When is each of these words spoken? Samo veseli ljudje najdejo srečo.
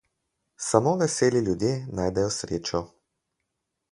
Samo 0.67 0.93
veseli 1.01 1.43
ljudje 1.49 1.75
najdejo 1.99 2.33
srečo. 2.39 2.85